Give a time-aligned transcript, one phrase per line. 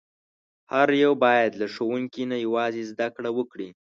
[0.73, 3.69] هر یو باید له ښوونکي نه یوازې زده کړه وکړي.